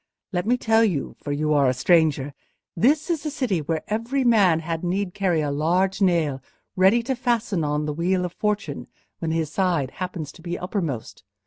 [0.31, 4.83] Let me tell you—for you are a stranger—this is a city where every man had
[4.83, 6.41] need carry a large nail
[6.75, 8.87] ready to fasten on the wheel of Fortune
[9.19, 11.21] when his side happens to be uppermost.